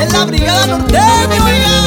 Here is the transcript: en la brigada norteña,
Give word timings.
en 0.00 0.12
la 0.12 0.24
brigada 0.24 0.66
norteña, 0.66 1.79